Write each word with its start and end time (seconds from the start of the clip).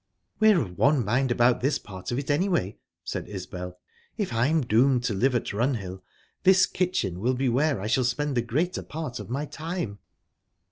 "We're 0.39 0.59
of 0.59 0.79
one 0.79 1.05
mind 1.05 1.29
about 1.29 1.61
this 1.61 1.77
part 1.77 2.09
of 2.11 2.17
it, 2.17 2.31
anyway," 2.31 2.79
said 3.03 3.29
Isbel. 3.29 3.77
"If 4.17 4.33
I'm 4.33 4.61
doomed 4.61 5.03
to 5.03 5.13
live 5.13 5.35
at 5.35 5.53
Runhill 5.53 6.01
this 6.41 6.65
kitchen 6.65 7.19
will 7.19 7.35
be 7.35 7.49
where 7.49 7.79
I 7.79 7.85
shall 7.85 8.03
spend 8.03 8.35
the 8.35 8.41
greater 8.41 8.81
part 8.81 9.19
of 9.19 9.29
my 9.29 9.45
time." 9.45 9.99